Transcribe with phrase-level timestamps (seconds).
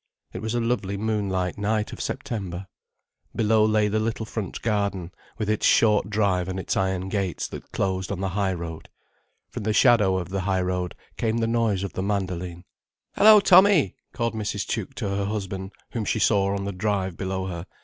[0.33, 2.65] It was a lovely moonlight night of September.
[3.35, 7.71] Below lay the little front garden, with its short drive and its iron gates that
[7.71, 8.89] closed on the high road.
[9.51, 12.63] From the shadow of the high road came the noise of the mandoline.
[13.15, 14.65] "Hello, Tommy!" called Mrs.
[14.65, 17.67] Tuke to her husband, whom she saw on the drive below her.